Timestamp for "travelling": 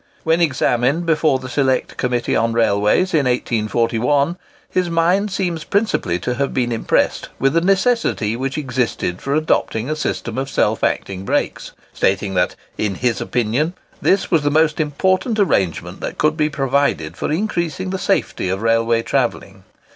19.03-19.63